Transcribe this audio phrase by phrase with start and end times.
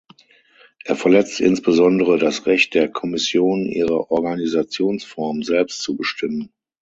[0.83, 6.51] Er verletzt insbesondere das Recht der Kommission, ihre Organisationsform selbst zu bestimmen.